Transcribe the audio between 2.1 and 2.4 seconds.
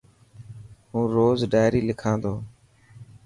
تو.